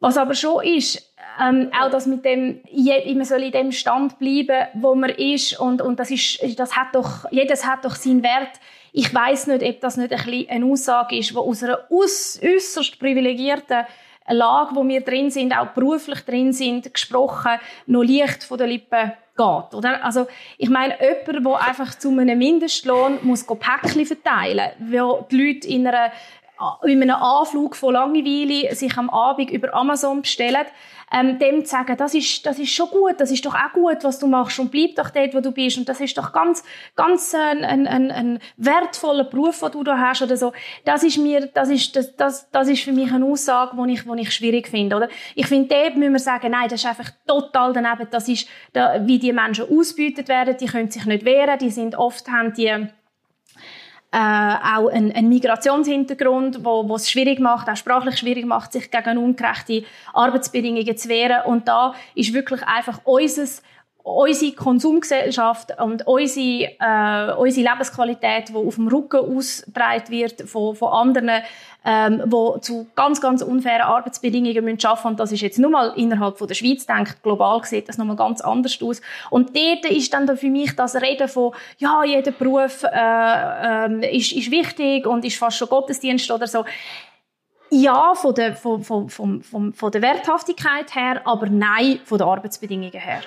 [0.00, 4.66] Was aber schon ist, ähm, auch das mit dem, man soll in dem Stand bleiben,
[4.74, 8.58] wo man ist und, und das ist, das hat doch, jedes hat doch seinen Wert.
[8.92, 12.98] Ich weiß nicht, ob das nicht ein bisschen eine Aussage ist, die aus einer äußerst
[12.98, 13.84] privilegierten
[14.28, 17.52] Lage, wo wir drin sind, auch beruflich drin sind, gesprochen,
[17.86, 20.04] noch leicht von den Lippen geht, oder?
[20.04, 20.26] Also,
[20.58, 25.86] ich meine, jemand, der einfach zu einem Mindestlohn muss Päckchen verteilen, wo die Leute in
[25.86, 26.12] einer
[26.82, 30.66] in einem Anflug von Langeweile sich am Abend über Amazon bestellen,
[31.12, 33.98] ähm, dem zu sagen, das ist, das ist schon gut, das ist doch auch gut,
[34.02, 35.76] was du machst und bleib doch dort, wo du bist.
[35.76, 36.62] Und das ist doch ganz,
[36.94, 40.52] ganz ein, ein, ein, ein wertvoller Beruf, den du da hast oder so.
[40.84, 44.02] Das ist mir, das ist, das, das, das ist für mich eine Aussage, die ich,
[44.04, 45.08] die ich schwierig finde, oder?
[45.34, 49.04] Ich finde, dort müssen wir sagen, nein, das ist einfach total daneben, das ist, da,
[49.04, 52.88] wie die Menschen ausgebeutet werden, die können sich nicht wehren, die sind oft, haben die,
[54.12, 58.90] äh, auch ein, ein Migrationshintergrund, wo, wo es schwierig macht, auch sprachlich schwierig macht, sich
[58.90, 61.44] gegen ungerechte Arbeitsbedingungen zu wehren.
[61.46, 63.62] Und da ist wirklich einfach unseres
[64.02, 70.92] unsere Konsumgesellschaft und unsere, äh, unsere Lebensqualität, die auf dem Rücken ausgetragen wird von, von
[70.92, 71.42] anderen,
[71.84, 75.92] ähm, die zu ganz, ganz unfairen Arbeitsbedingungen müssen arbeiten Und das ist jetzt nur mal
[75.96, 79.00] innerhalb von der Schweiz denkt, global sieht das nochmal ganz anders aus.
[79.30, 84.32] Und dort ist dann für mich das Reden von, ja, jeder Beruf äh, äh, ist,
[84.32, 86.64] ist wichtig und ist fast schon Gottesdienst oder so.
[87.72, 92.90] Ja, von der, von, von, von, von der Werthaftigkeit her, aber nein, von den Arbeitsbedingungen
[92.92, 93.20] her.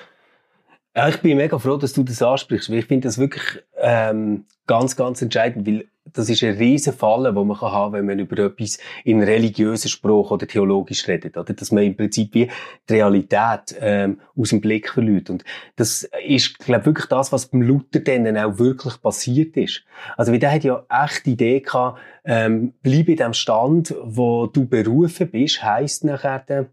[0.96, 4.44] Ja, ich bin mega froh, dass du das ansprichst, weil ich finde das wirklich ähm,
[4.66, 8.18] ganz, ganz entscheidend, weil das ist eine riesen Falle, die man haben kann, wenn man
[8.20, 11.52] über etwas in religiöser Sprache oder theologisch redet, oder?
[11.52, 12.48] Dass man im Prinzip wie
[12.88, 15.30] die Realität ähm, aus dem Blick verliert.
[15.30, 19.82] Und das ist, glaube wirklich das, was beim Luther dann auch wirklich passiert ist.
[20.16, 24.46] Also, wie der hat ja echt die Idee gehabt, ähm, bleib in dem Stand, wo
[24.46, 26.68] du berufen bist, heisst nachher,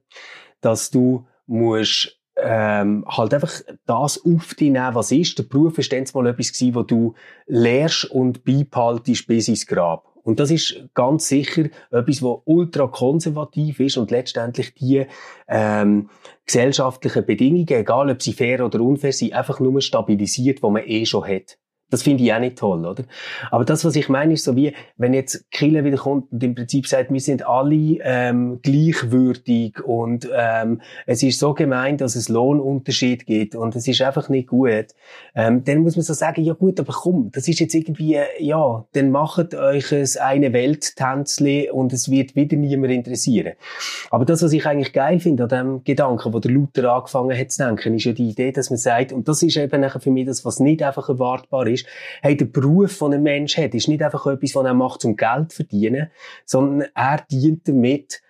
[0.60, 3.54] dass du musst ähm, halt einfach
[3.86, 5.38] das auf dich nehmen, was ist.
[5.38, 7.14] Der Beruf war dann mal etwas gewesen, wo du
[7.48, 10.12] lehrst und beibehaltest bis ins Grab.
[10.24, 15.06] Und das ist ganz sicher etwas, was ultra konservativ ist und letztendlich die
[15.48, 16.10] ähm,
[16.46, 21.06] gesellschaftlichen Bedingungen, egal ob sie fair oder unfair sind, einfach nur stabilisiert, wo man eh
[21.06, 21.58] schon hat.
[21.92, 23.04] Das finde ich auch nicht toll, oder?
[23.52, 26.56] Aber das, was ich meine, ist so wie, wenn jetzt Kille wieder kommt und im
[26.56, 32.30] Prinzip sagt, wir sind alle ähm, gleichwürdig und ähm, es ist so gemein, dass es
[32.30, 34.88] Lohnunterschied gibt und es ist einfach nicht gut,
[35.36, 38.86] ähm, dann muss man so sagen, ja gut, aber komm, das ist jetzt irgendwie, ja,
[38.94, 43.54] dann macht euch ein eine Welttänzli und es wird wieder niemand interessieren.
[44.10, 47.52] Aber das, was ich eigentlich geil finde an dem Gedanken, wo der Luther angefangen hat
[47.52, 50.26] zu denken, ist ja die Idee, dass man sagt, und das ist eben für mich
[50.26, 51.81] das, was nicht einfach erwartbar ist,
[52.22, 55.16] hey, der Beruf, den ein Mensch hat, ist nicht einfach etwas, was er macht, um
[55.16, 56.12] Geld zu verdienen,
[56.46, 58.22] sondern er dient damit,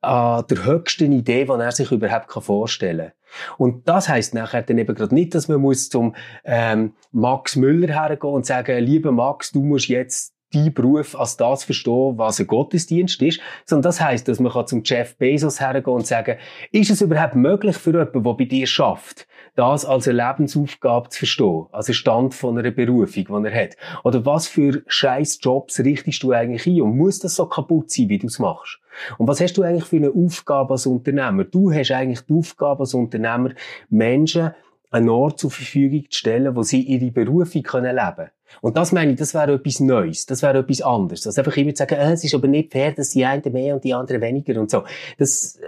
[0.00, 3.56] an der höchsten Idee, die er sich überhaupt vorstellen kann.
[3.58, 7.92] Und das heißt nachher dann eben gerade nicht, dass man muss zum ähm, Max Müller
[7.92, 12.46] hergehen und sagen, lieber Max, du musst jetzt die Beruf als das verstehen, was ein
[12.46, 16.38] Gottesdienst ist, sondern das heißt, dass man zum Jeff Bezos hergehen und sagen,
[16.72, 19.26] ist es überhaupt möglich für jemanden, der bei dir schafft,
[19.58, 23.76] das als eine Lebensaufgabe zu verstehen, als ein Stand von einer Berufung, die er hat?
[24.04, 28.08] Oder was für scheiß Jobs richtest du eigentlich ein und muss das so kaputt sein,
[28.08, 28.78] wie du es machst?
[29.18, 31.42] Und was hast du eigentlich für eine Aufgabe als Unternehmer?
[31.42, 33.50] Du hast eigentlich die Aufgabe als Unternehmer,
[33.88, 34.52] Menschen
[34.90, 38.30] einen Ort zur Verfügung zu stellen, wo sie ihre Berufung können leben können.
[38.60, 41.26] Und das meine ich, das wäre etwas Neues, das wäre etwas anderes.
[41.26, 43.74] Also einfach immer zu sagen, äh, es ist aber nicht fair, dass die einen mehr
[43.74, 44.84] und die anderen weniger und so.
[45.18, 45.66] Das, äh,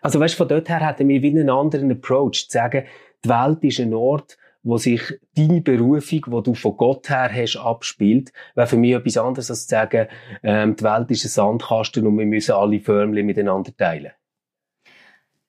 [0.00, 2.84] also weißt, von dort her hätten wir wieder einen anderen Approach, zu sagen,
[3.24, 5.02] die Welt ist ein Ort, wo sich
[5.34, 9.66] deine Berufung, die du von Gott her hast, abspielt, wäre für mich etwas anderes als
[9.66, 10.08] zu sagen,
[10.42, 14.12] ähm, die Welt ist ein Sandkasten und wir müssen alle Förmchen miteinander teilen.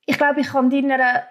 [0.05, 1.23] Ich glaube, ich kann deiner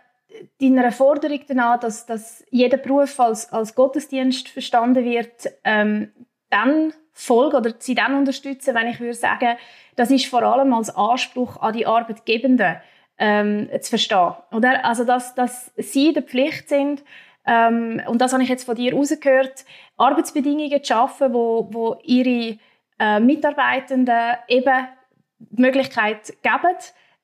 [0.60, 6.12] deiner Forderung danach, dass, dass jeder Beruf als, als Gottesdienst verstanden wird, ähm,
[6.50, 9.56] dann folgen oder sie dann unterstützen, wenn ich würde sagen,
[9.96, 12.76] das ist vor allem als Anspruch an die Arbeitgebenden
[13.20, 14.32] ähm, zu verstehen.
[14.50, 14.84] Oder?
[14.84, 17.04] Also, dass, dass sie der Pflicht sind,
[17.46, 19.64] ähm, und das habe ich jetzt von dir rausgehört,
[19.96, 22.58] Arbeitsbedingungen zu schaffen, wo, wo ihre
[22.98, 24.88] äh, Mitarbeitenden eben
[25.38, 26.76] die Möglichkeit geben,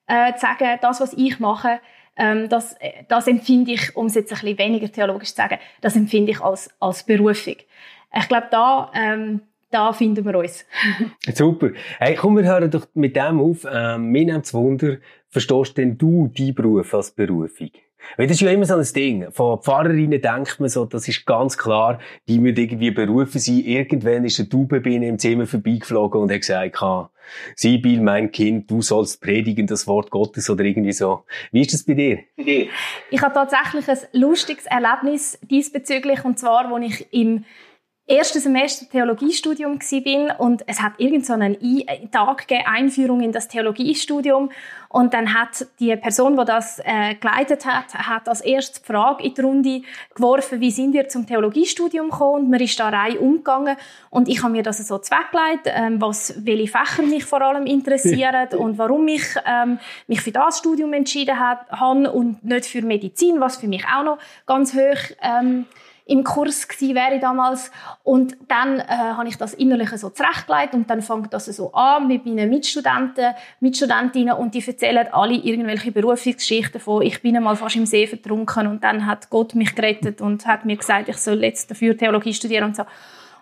[0.07, 1.79] äh, zu sagen, das, was ich mache,
[2.15, 2.75] ähm, das,
[3.07, 6.41] das empfinde ich, um es jetzt ein bisschen weniger theologisch zu sagen, das empfinde ich
[6.41, 7.55] als, als Berufung.
[8.13, 10.65] Ich glaube, da, ähm, da finden wir uns.
[11.33, 11.71] Super.
[11.99, 13.67] Hey, komm, wir hören doch mit dem auf.
[13.69, 14.97] Ähm, mir nimmt Wunder,
[15.29, 17.71] verstehst denn du deinen Beruf als Berufung?
[18.15, 19.31] Weil das ist ja immer so ein Ding.
[19.31, 23.63] Von Pfarrerinnen denkt man so, das ist ganz klar, die müssen irgendwie berufen sein.
[23.65, 26.77] Irgendwann ist eine Taubenbiene im Zimmer vorbeigeflogen und hat gesagt,
[27.55, 31.23] Sibyl, mein Kind, du sollst predigen das Wort Gottes oder irgendwie so.
[31.51, 32.19] Wie ist das bei dir?
[32.37, 37.43] Ich habe tatsächlich ein lustiges Erlebnis diesbezüglich und zwar, als ich im
[38.07, 41.57] ersten Semester Theologiestudium bin und es hat irgend so einen
[42.09, 44.49] Tag gegeben, Einführung in das Theologiestudium.
[44.89, 49.23] Und dann hat die Person, die das äh, geleitet hat, hat als erstes die Frage
[49.25, 49.81] in die Runde
[50.15, 52.45] geworfen, wie sind wir zum Theologiestudium gekommen?
[52.45, 53.75] Und man ist da rein umgegangen.
[54.09, 58.47] Und ich habe mir das so zweckgelegt, ähm, was welche Fächer mich vor allem interessieren
[58.57, 63.57] und warum ich ähm, mich für das Studium entschieden habe und nicht für Medizin, was
[63.57, 65.65] für mich auch noch ganz hoch ähm,
[66.07, 67.71] im Kurs gewesen wäre damals.
[68.03, 72.07] Und dann äh, habe ich das innerlich so zurechtgelegt und dann fängt das so an
[72.07, 77.75] mit meinen Mitstudenten, Mitstudentinnen und die erzählen alle irgendwelche Berufungsgeschichten von, ich bin einmal fast
[77.75, 81.43] im See vertrunken und dann hat Gott mich gerettet und hat mir gesagt, ich soll
[81.43, 82.83] jetzt dafür Theologie studieren und so.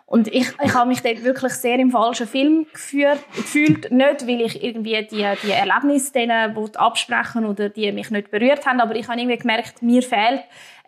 [0.08, 3.92] Und ich, ich habe mich dort wirklich sehr im falschen Film geführt, gefühlt.
[3.92, 8.80] Nicht, weil ich irgendwie die, die Erlebnisse denen absprechen oder die mich nicht berührt haben,
[8.82, 10.44] aber ich habe irgendwie gemerkt, mir fehlt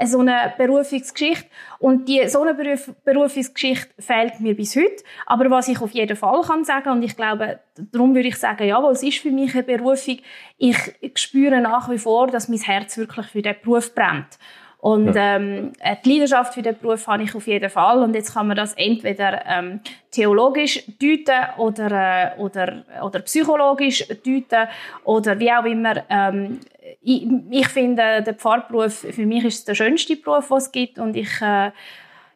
[0.05, 1.47] so eine Berufungsgeschichte.
[1.79, 5.03] Und die, so eine Beruf, Berufungsgeschichte fehlt mir bis heute.
[5.25, 8.67] Aber was ich auf jeden Fall kann sagen, und ich glaube, darum würde ich sagen,
[8.67, 10.19] ja, es ist für mich eine Berufung,
[10.59, 10.77] ich
[11.15, 14.37] spüre nach wie vor, dass mein Herz wirklich für diesen Beruf brennt.
[14.79, 15.35] Und ja.
[15.35, 18.03] ähm, äh, die Leidenschaft für den Beruf habe ich auf jeden Fall.
[18.03, 19.79] Und jetzt kann man das entweder ähm,
[20.11, 24.67] theologisch deuten oder, äh, oder, oder psychologisch deuten
[25.03, 26.03] oder wie auch immer.
[26.09, 26.59] Ähm,
[27.01, 30.99] ich, ich finde, der Pfarrberuf, für mich ist es der schönste Beruf, den es gibt.
[30.99, 31.71] Und ich, äh,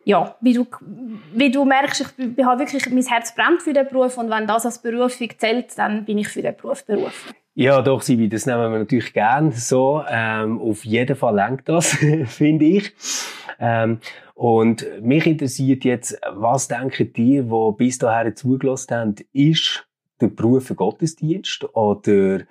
[0.04, 0.65] ja, wie du,
[1.34, 4.17] wie du merkst, ich, ich habe wirklich, mein Herz brennt für den Beruf.
[4.17, 7.36] Und wenn das als Berufung zählt, dann bin ich für den Beruf berufen.
[7.53, 10.03] Ja, doch, Sibi, das nehmen wir natürlich gern so.
[10.07, 11.89] Ähm, auf jeden Fall lenkt das,
[12.27, 12.93] finde ich.
[13.59, 13.99] Ähm,
[14.35, 19.85] und mich interessiert jetzt, was denken die, die bis dahin zugelassen haben, ist
[20.21, 22.41] der Beruf ein Gottesdienst oder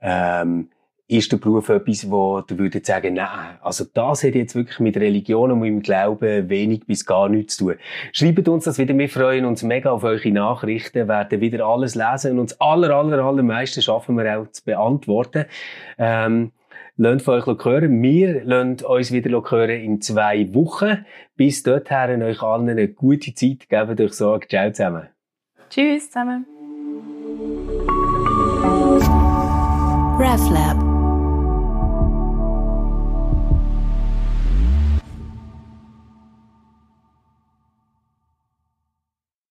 [0.00, 0.68] ähm,
[1.06, 4.96] ist der Beruf etwas, wo du würdest sagen, nein, also das hat jetzt wirklich mit
[4.96, 7.74] Religion und mit dem Glauben wenig bis gar nichts zu tun.
[8.12, 12.32] Schreibt uns das wieder, wir freuen uns mega auf eure Nachrichten, werden wieder alles lesen
[12.32, 15.44] und uns aller, aller, allermeisten schaffen wir auch zu beantworten.
[15.98, 16.52] Ähm,
[16.96, 18.02] lasst von euch hören.
[18.02, 21.04] Wir lassen uns wieder hören in zwei Wochen.
[21.36, 23.68] Bis dorthin euch allen eine gute Zeit.
[23.68, 24.48] Gebt euch Sorge.
[24.48, 25.08] Ciao zusammen.
[25.68, 26.46] Tschüss zusammen.
[30.16, 30.93] RefLab